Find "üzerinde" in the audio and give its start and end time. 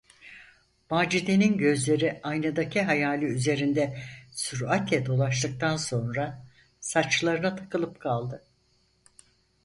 3.25-3.97